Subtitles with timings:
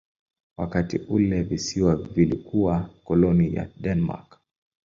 [0.57, 4.39] Wakati ule visiwa vilikuwa koloni ya Denmark.